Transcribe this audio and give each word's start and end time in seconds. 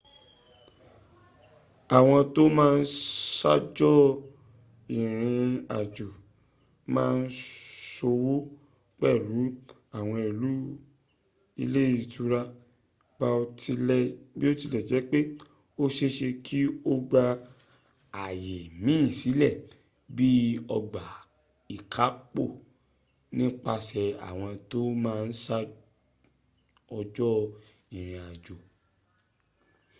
àwọn 1.97 2.19
tó 2.33 2.43
ma 2.57 2.65
n 2.77 2.81
ṣaájò 3.37 3.91
ìrìn 5.01 5.49
àjò 5.79 6.07
ma 6.93 7.03
n 7.17 7.21
ṣòwò 7.95 8.33
pẹ̀lú 8.99 9.39
àwọn 9.97 10.19
ilé 11.63 11.83
ìtura 12.01 12.41
biotilejepe 14.39 15.19
o 15.81 15.83
ṣeéṣe 15.95 16.29
ki 16.45 16.59
o 16.91 16.93
gba 17.09 17.23
àyè 18.25 18.57
míìn 18.85 19.07
sílẹ̀ 19.19 19.53
bii 20.15 20.45
ọgbà 20.77 21.03
ikapo 21.75 22.43
nípasẹ̀ 23.37 24.09
àwọn 24.29 24.51
tó 24.71 24.79
ma 25.03 25.13
n 25.25 25.29
ṣaájò 25.43 27.31
ìrìn 27.97 28.21
àjò 28.31 28.55